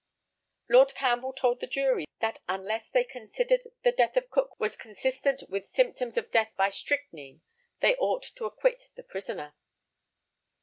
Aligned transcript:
Lord 0.67 0.95
CAMPBELL 0.95 1.33
told 1.33 1.59
the 1.59 1.67
jury 1.67 2.07
that 2.21 2.39
unless 2.49 2.89
they 2.89 3.03
considered 3.03 3.61
the 3.83 3.91
death 3.91 4.17
of 4.17 4.31
Cook 4.31 4.59
was 4.59 4.75
consistent 4.75 5.43
with 5.47 5.67
symptoms 5.67 6.17
of 6.17 6.31
death 6.31 6.51
by 6.57 6.69
strychnine, 6.69 7.41
they 7.81 7.95
ought 7.97 8.23
to 8.23 8.45
acquit 8.45 8.89
the 8.95 9.03
prisoner. 9.03 9.53